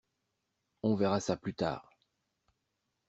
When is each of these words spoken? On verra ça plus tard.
On 0.81 0.95
verra 0.95 1.19
ça 1.19 1.37
plus 1.37 1.53
tard. 1.53 1.87